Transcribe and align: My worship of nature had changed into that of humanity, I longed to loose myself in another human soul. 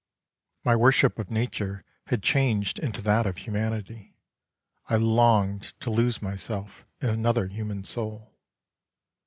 My 0.63 0.75
worship 0.75 1.19
of 1.19 1.29
nature 1.29 1.85
had 2.07 2.23
changed 2.23 2.79
into 2.79 3.03
that 3.03 3.27
of 3.27 3.37
humanity, 3.37 4.15
I 4.87 4.95
longed 4.95 5.73
to 5.79 5.91
loose 5.91 6.23
myself 6.23 6.87
in 7.01 7.09
another 7.09 7.45
human 7.45 7.83
soul. 7.83 8.33